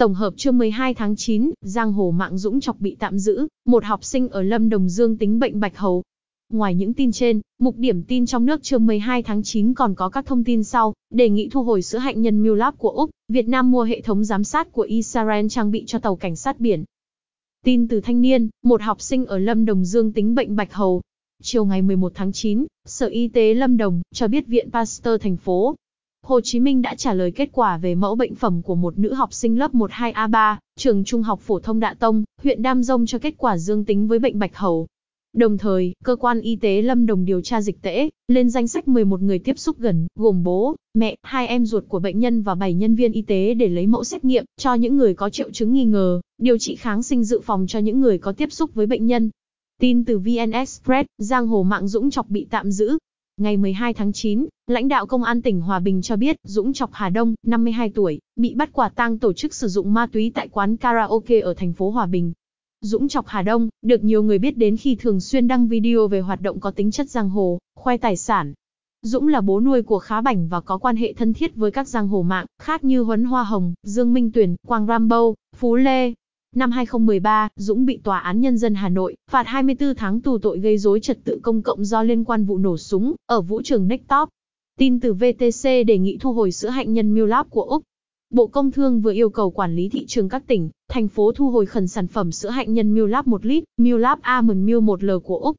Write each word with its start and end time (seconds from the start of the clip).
Tổng 0.00 0.14
hợp 0.14 0.34
trưa 0.36 0.50
12 0.50 0.94
tháng 0.94 1.16
9, 1.16 1.50
giang 1.60 1.92
hồ 1.92 2.10
mạng 2.10 2.38
Dũng 2.38 2.60
Chọc 2.60 2.80
bị 2.80 2.96
tạm 2.98 3.18
giữ, 3.18 3.46
một 3.66 3.84
học 3.84 4.04
sinh 4.04 4.28
ở 4.28 4.42
Lâm 4.42 4.68
Đồng 4.68 4.88
dương 4.88 5.16
tính 5.16 5.38
bệnh 5.38 5.60
bạch 5.60 5.76
hầu. 5.76 6.02
Ngoài 6.52 6.74
những 6.74 6.94
tin 6.94 7.12
trên, 7.12 7.40
mục 7.58 7.76
điểm 7.76 8.02
tin 8.02 8.26
trong 8.26 8.46
nước 8.46 8.62
trưa 8.62 8.78
12 8.78 9.22
tháng 9.22 9.42
9 9.42 9.74
còn 9.74 9.94
có 9.94 10.08
các 10.08 10.26
thông 10.26 10.44
tin 10.44 10.64
sau, 10.64 10.94
đề 11.10 11.28
nghị 11.28 11.48
thu 11.48 11.62
hồi 11.62 11.82
sữa 11.82 11.98
hạnh 11.98 12.22
nhân 12.22 12.42
Milab 12.42 12.74
của 12.78 12.90
Úc, 12.90 13.10
Việt 13.28 13.48
Nam 13.48 13.70
mua 13.70 13.82
hệ 13.82 14.00
thống 14.00 14.24
giám 14.24 14.44
sát 14.44 14.72
của 14.72 14.82
Israel 14.82 15.46
trang 15.48 15.70
bị 15.70 15.84
cho 15.86 15.98
tàu 15.98 16.16
cảnh 16.16 16.36
sát 16.36 16.60
biển. 16.60 16.84
Tin 17.64 17.88
từ 17.88 18.00
thanh 18.00 18.20
niên, 18.20 18.48
một 18.62 18.82
học 18.82 19.00
sinh 19.00 19.26
ở 19.26 19.38
Lâm 19.38 19.64
Đồng 19.64 19.84
dương 19.84 20.12
tính 20.12 20.34
bệnh 20.34 20.56
bạch 20.56 20.72
hầu. 20.72 21.02
Chiều 21.42 21.64
ngày 21.64 21.82
11 21.82 22.12
tháng 22.14 22.32
9, 22.32 22.66
Sở 22.86 23.06
Y 23.06 23.28
tế 23.28 23.54
Lâm 23.54 23.76
Đồng 23.76 24.02
cho 24.12 24.28
biết 24.28 24.46
Viện 24.46 24.70
Pasteur 24.70 25.22
thành 25.22 25.36
phố 25.36 25.76
Hồ 26.30 26.40
Chí 26.40 26.60
Minh 26.60 26.82
đã 26.82 26.94
trả 26.94 27.14
lời 27.14 27.30
kết 27.30 27.48
quả 27.52 27.76
về 27.76 27.94
mẫu 27.94 28.14
bệnh 28.14 28.34
phẩm 28.34 28.62
của 28.62 28.74
một 28.74 28.98
nữ 28.98 29.14
học 29.14 29.34
sinh 29.34 29.58
lớp 29.58 29.74
12A3, 29.74 30.56
trường 30.76 31.04
Trung 31.04 31.22
học 31.22 31.40
phổ 31.40 31.60
thông 31.60 31.80
Đạ 31.80 31.94
Tông, 31.94 32.24
huyện 32.42 32.62
Đam 32.62 32.82
Rông 32.82 33.06
cho 33.06 33.18
kết 33.18 33.34
quả 33.38 33.58
dương 33.58 33.84
tính 33.84 34.08
với 34.08 34.18
bệnh 34.18 34.38
bạch 34.38 34.56
hầu. 34.56 34.86
Đồng 35.36 35.58
thời, 35.58 35.94
cơ 36.04 36.16
quan 36.16 36.40
y 36.40 36.56
tế 36.56 36.82
Lâm 36.82 37.06
Đồng 37.06 37.24
điều 37.24 37.40
tra 37.40 37.60
dịch 37.62 37.82
tễ, 37.82 38.08
lên 38.28 38.50
danh 38.50 38.68
sách 38.68 38.88
11 38.88 39.22
người 39.22 39.38
tiếp 39.38 39.58
xúc 39.58 39.78
gần, 39.78 40.06
gồm 40.18 40.42
bố, 40.42 40.76
mẹ, 40.94 41.16
hai 41.22 41.46
em 41.46 41.66
ruột 41.66 41.84
của 41.88 41.98
bệnh 41.98 42.18
nhân 42.18 42.42
và 42.42 42.54
7 42.54 42.74
nhân 42.74 42.94
viên 42.94 43.12
y 43.12 43.22
tế 43.22 43.54
để 43.54 43.68
lấy 43.68 43.86
mẫu 43.86 44.04
xét 44.04 44.24
nghiệm 44.24 44.44
cho 44.56 44.74
những 44.74 44.96
người 44.96 45.14
có 45.14 45.30
triệu 45.30 45.50
chứng 45.50 45.72
nghi 45.72 45.84
ngờ, 45.84 46.20
điều 46.38 46.58
trị 46.58 46.76
kháng 46.76 47.02
sinh 47.02 47.24
dự 47.24 47.40
phòng 47.40 47.66
cho 47.68 47.78
những 47.78 48.00
người 48.00 48.18
có 48.18 48.32
tiếp 48.32 48.52
xúc 48.52 48.74
với 48.74 48.86
bệnh 48.86 49.06
nhân. 49.06 49.30
Tin 49.80 50.04
từ 50.04 50.18
VN 50.18 50.50
Express, 50.50 51.06
Giang 51.18 51.46
Hồ 51.46 51.62
Mạng 51.62 51.88
Dũng 51.88 52.10
Chọc 52.10 52.30
bị 52.30 52.46
tạm 52.50 52.70
giữ, 52.70 52.98
Ngày 53.40 53.56
12 53.56 53.94
tháng 53.94 54.12
9, 54.12 54.46
lãnh 54.66 54.88
đạo 54.88 55.06
công 55.06 55.24
an 55.24 55.42
tỉnh 55.42 55.60
Hòa 55.60 55.78
Bình 55.78 56.02
cho 56.02 56.16
biết, 56.16 56.36
Dũng 56.42 56.72
Chọc 56.72 56.90
Hà 56.92 57.08
Đông, 57.08 57.34
52 57.42 57.90
tuổi, 57.94 58.20
bị 58.36 58.54
bắt 58.54 58.70
quả 58.72 58.88
tang 58.88 59.18
tổ 59.18 59.32
chức 59.32 59.54
sử 59.54 59.68
dụng 59.68 59.94
ma 59.94 60.06
túy 60.12 60.32
tại 60.34 60.48
quán 60.48 60.76
karaoke 60.76 61.40
ở 61.40 61.54
thành 61.54 61.72
phố 61.72 61.90
Hòa 61.90 62.06
Bình. 62.06 62.32
Dũng 62.80 63.08
Chọc 63.08 63.26
Hà 63.26 63.42
Đông, 63.42 63.68
được 63.82 64.04
nhiều 64.04 64.22
người 64.22 64.38
biết 64.38 64.56
đến 64.56 64.76
khi 64.76 64.94
thường 64.94 65.20
xuyên 65.20 65.48
đăng 65.48 65.68
video 65.68 66.08
về 66.08 66.20
hoạt 66.20 66.40
động 66.40 66.60
có 66.60 66.70
tính 66.70 66.90
chất 66.90 67.10
giang 67.10 67.30
hồ, 67.30 67.58
khoe 67.74 67.96
tài 67.96 68.16
sản. 68.16 68.54
Dũng 69.02 69.28
là 69.28 69.40
bố 69.40 69.60
nuôi 69.60 69.82
của 69.82 69.98
Khá 69.98 70.20
Bảnh 70.20 70.48
và 70.48 70.60
có 70.60 70.78
quan 70.78 70.96
hệ 70.96 71.12
thân 71.12 71.34
thiết 71.34 71.56
với 71.56 71.70
các 71.70 71.88
giang 71.88 72.08
hồ 72.08 72.22
mạng, 72.22 72.46
khác 72.62 72.84
như 72.84 73.02
Huấn 73.02 73.24
Hoa 73.24 73.44
Hồng, 73.44 73.74
Dương 73.82 74.12
Minh 74.12 74.30
Tuyển, 74.32 74.56
Quang 74.66 74.86
Rambo, 74.86 75.32
Phú 75.56 75.76
Lê, 75.76 76.12
Năm 76.56 76.70
2013, 76.70 77.48
Dũng 77.56 77.84
bị 77.86 78.00
Tòa 78.04 78.18
án 78.18 78.40
Nhân 78.40 78.58
dân 78.58 78.74
Hà 78.74 78.88
Nội 78.88 79.16
phạt 79.30 79.46
24 79.46 79.94
tháng 79.94 80.20
tù 80.20 80.38
tội 80.38 80.58
gây 80.58 80.78
rối 80.78 81.00
trật 81.00 81.18
tự 81.24 81.40
công 81.42 81.62
cộng 81.62 81.84
do 81.84 82.02
liên 82.02 82.24
quan 82.24 82.44
vụ 82.44 82.58
nổ 82.58 82.76
súng 82.76 83.14
ở 83.26 83.40
vũ 83.40 83.62
trường 83.64 83.88
Nectop. 83.88 84.28
Tin 84.78 85.00
từ 85.00 85.12
VTC 85.12 85.64
đề 85.86 85.98
nghị 85.98 86.18
thu 86.20 86.32
hồi 86.32 86.52
sữa 86.52 86.68
hạnh 86.68 86.92
nhân 86.92 87.14
Milab 87.14 87.46
của 87.50 87.62
Úc. 87.62 87.82
Bộ 88.30 88.46
Công 88.46 88.70
Thương 88.70 89.00
vừa 89.00 89.12
yêu 89.12 89.30
cầu 89.30 89.50
quản 89.50 89.76
lý 89.76 89.88
thị 89.88 90.06
trường 90.06 90.28
các 90.28 90.46
tỉnh, 90.46 90.70
thành 90.88 91.08
phố 91.08 91.32
thu 91.32 91.50
hồi 91.50 91.66
khẩn 91.66 91.88
sản 91.88 92.06
phẩm 92.06 92.32
sữa 92.32 92.50
hạnh 92.50 92.74
nhân 92.74 92.94
Milab 92.94 93.26
1 93.26 93.46
lít, 93.46 93.64
Milab 93.76 94.18
Almond 94.20 94.64
Milk 94.64 94.82
1L 94.82 95.20
của 95.20 95.38
Úc. 95.38 95.56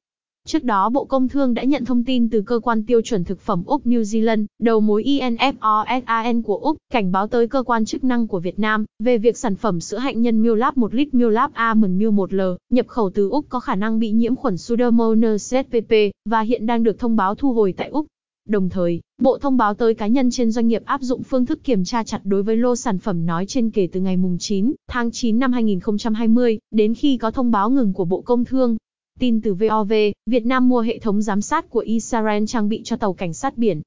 Trước 0.47 0.63
đó 0.63 0.89
Bộ 0.89 1.05
Công 1.05 1.29
Thương 1.29 1.53
đã 1.53 1.63
nhận 1.63 1.85
thông 1.85 2.03
tin 2.03 2.29
từ 2.29 2.41
cơ 2.41 2.59
quan 2.59 2.83
tiêu 2.83 3.01
chuẩn 3.01 3.23
thực 3.23 3.39
phẩm 3.39 3.63
Úc 3.65 3.85
New 3.85 4.01
Zealand, 4.01 4.45
đầu 4.59 4.79
mối 4.79 5.03
INFOSAN 5.03 6.41
của 6.41 6.57
Úc, 6.57 6.77
cảnh 6.93 7.11
báo 7.11 7.27
tới 7.27 7.47
cơ 7.47 7.63
quan 7.63 7.85
chức 7.85 8.03
năng 8.03 8.27
của 8.27 8.39
Việt 8.39 8.59
Nam 8.59 8.85
về 8.99 9.17
việc 9.17 9.37
sản 9.37 9.55
phẩm 9.55 9.79
sữa 9.79 9.97
hạnh 9.97 10.21
nhân 10.21 10.41
Milab 10.41 10.77
1 10.77 10.93
lít 10.93 11.13
Milab 11.13 11.53
Almond 11.53 11.99
Milk 11.99 12.13
1L 12.13 12.55
nhập 12.69 12.87
khẩu 12.87 13.09
từ 13.09 13.29
Úc 13.29 13.45
có 13.49 13.59
khả 13.59 13.75
năng 13.75 13.99
bị 13.99 14.11
nhiễm 14.11 14.35
khuẩn 14.35 14.55
Pseudomonas 14.55 15.53
SPP 15.53 15.93
và 16.25 16.41
hiện 16.41 16.65
đang 16.65 16.83
được 16.83 16.99
thông 16.99 17.15
báo 17.15 17.35
thu 17.35 17.53
hồi 17.53 17.73
tại 17.77 17.89
Úc. 17.89 18.07
Đồng 18.47 18.69
thời, 18.69 19.01
Bộ 19.21 19.37
thông 19.37 19.57
báo 19.57 19.73
tới 19.73 19.93
cá 19.93 20.07
nhân 20.07 20.31
trên 20.31 20.51
doanh 20.51 20.67
nghiệp 20.67 20.81
áp 20.85 21.01
dụng 21.01 21.23
phương 21.23 21.45
thức 21.45 21.63
kiểm 21.63 21.83
tra 21.83 22.03
chặt 22.03 22.21
đối 22.23 22.43
với 22.43 22.57
lô 22.57 22.75
sản 22.75 22.99
phẩm 22.99 23.25
nói 23.25 23.45
trên 23.45 23.69
kể 23.69 23.87
từ 23.91 23.99
ngày 23.99 24.17
9 24.39 24.73
tháng 24.87 25.11
9 25.11 25.39
năm 25.39 25.51
2020, 25.51 26.59
đến 26.71 26.93
khi 26.93 27.17
có 27.17 27.31
thông 27.31 27.51
báo 27.51 27.69
ngừng 27.69 27.93
của 27.93 28.05
Bộ 28.05 28.21
Công 28.21 28.45
Thương. 28.45 28.77
Tin 29.21 29.41
từ 29.41 29.53
VOV, 29.53 29.93
Việt 30.25 30.45
Nam 30.45 30.69
mua 30.69 30.81
hệ 30.81 30.99
thống 30.99 31.21
giám 31.21 31.41
sát 31.41 31.69
của 31.69 31.79
Israel 31.79 32.43
trang 32.47 32.69
bị 32.69 32.81
cho 32.83 32.95
tàu 32.95 33.13
cảnh 33.13 33.33
sát 33.33 33.57
biển. 33.57 33.81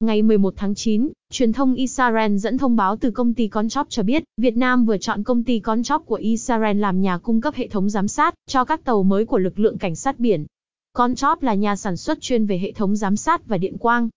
Ngày 0.00 0.22
11 0.22 0.54
tháng 0.56 0.74
9, 0.74 1.08
truyền 1.32 1.52
thông 1.52 1.74
Israel 1.74 2.36
dẫn 2.36 2.58
thông 2.58 2.76
báo 2.76 2.96
từ 2.96 3.10
công 3.10 3.34
ty 3.34 3.48
Conchop 3.48 3.86
cho 3.90 4.02
biết, 4.02 4.24
Việt 4.36 4.56
Nam 4.56 4.84
vừa 4.84 4.98
chọn 4.98 5.22
công 5.22 5.44
ty 5.44 5.60
Conchop 5.60 6.06
của 6.06 6.14
Israel 6.14 6.78
làm 6.78 7.00
nhà 7.00 7.18
cung 7.18 7.40
cấp 7.40 7.54
hệ 7.54 7.68
thống 7.68 7.90
giám 7.90 8.08
sát 8.08 8.34
cho 8.46 8.64
các 8.64 8.84
tàu 8.84 9.02
mới 9.02 9.24
của 9.24 9.38
lực 9.38 9.58
lượng 9.58 9.78
cảnh 9.78 9.96
sát 9.96 10.18
biển. 10.20 10.46
Conchop 10.92 11.42
là 11.42 11.54
nhà 11.54 11.76
sản 11.76 11.96
xuất 11.96 12.20
chuyên 12.20 12.46
về 12.46 12.58
hệ 12.58 12.72
thống 12.72 12.96
giám 12.96 13.16
sát 13.16 13.46
và 13.46 13.58
điện 13.58 13.78
quang. 13.78 14.08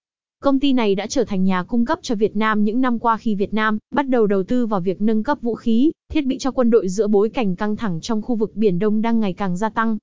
Công 0.41 0.59
ty 0.59 0.73
này 0.73 0.95
đã 0.95 1.07
trở 1.07 1.23
thành 1.23 1.44
nhà 1.44 1.63
cung 1.63 1.85
cấp 1.85 2.00
cho 2.01 2.16
Việt 2.16 2.35
Nam 2.35 2.63
những 2.63 2.81
năm 2.81 3.00
qua 3.00 3.17
khi 3.17 3.35
Việt 3.35 3.53
Nam 3.53 3.78
bắt 3.91 4.07
đầu 4.09 4.28
đầu 4.28 4.44
tư 4.44 4.66
vào 4.66 4.79
việc 4.79 5.01
nâng 5.01 5.23
cấp 5.23 5.38
vũ 5.41 5.56
khí, 5.56 5.91
thiết 6.12 6.25
bị 6.25 6.38
cho 6.38 6.51
quân 6.51 6.69
đội 6.69 6.89
giữa 6.89 7.07
bối 7.07 7.29
cảnh 7.29 7.56
căng 7.56 7.75
thẳng 7.75 8.01
trong 8.01 8.22
khu 8.22 8.35
vực 8.35 8.56
Biển 8.56 8.79
Đông 8.79 9.01
đang 9.01 9.19
ngày 9.19 9.33
càng 9.33 9.57
gia 9.57 9.69
tăng. 9.69 9.97